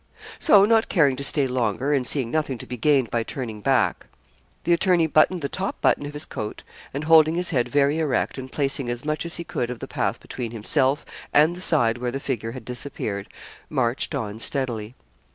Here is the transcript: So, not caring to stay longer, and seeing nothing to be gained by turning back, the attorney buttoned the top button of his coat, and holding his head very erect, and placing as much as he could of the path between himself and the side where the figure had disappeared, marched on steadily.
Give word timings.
So, 0.39 0.65
not 0.65 0.89
caring 0.89 1.15
to 1.17 1.23
stay 1.23 1.45
longer, 1.45 1.93
and 1.93 2.07
seeing 2.07 2.31
nothing 2.31 2.57
to 2.57 2.65
be 2.65 2.75
gained 2.75 3.11
by 3.11 3.21
turning 3.21 3.61
back, 3.61 4.07
the 4.63 4.73
attorney 4.73 5.05
buttoned 5.05 5.43
the 5.43 5.47
top 5.47 5.79
button 5.79 6.07
of 6.07 6.13
his 6.15 6.25
coat, 6.25 6.63
and 6.91 7.03
holding 7.03 7.35
his 7.35 7.51
head 7.51 7.69
very 7.69 7.99
erect, 7.99 8.39
and 8.39 8.51
placing 8.51 8.89
as 8.89 9.05
much 9.05 9.27
as 9.27 9.35
he 9.35 9.43
could 9.43 9.69
of 9.69 9.77
the 9.77 9.87
path 9.87 10.19
between 10.19 10.49
himself 10.53 11.05
and 11.31 11.55
the 11.55 11.61
side 11.61 11.99
where 11.99 12.09
the 12.09 12.19
figure 12.19 12.53
had 12.53 12.65
disappeared, 12.65 13.29
marched 13.69 14.15
on 14.15 14.39
steadily. 14.39 14.95